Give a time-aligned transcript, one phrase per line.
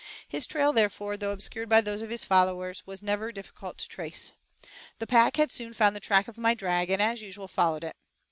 [0.27, 4.31] His trail, therefore, though obscured by those of his followers, was never difficult to trace.
[4.97, 7.95] The pack had soon found the track of my drag, and as usual followed it.